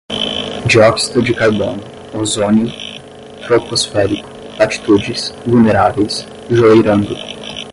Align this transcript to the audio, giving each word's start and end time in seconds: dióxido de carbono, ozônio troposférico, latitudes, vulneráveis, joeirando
dióxido 0.65 1.21
de 1.21 1.31
carbono, 1.31 1.83
ozônio 2.15 2.71
troposférico, 3.45 4.27
latitudes, 4.57 5.29
vulneráveis, 5.45 6.25
joeirando 6.49 7.15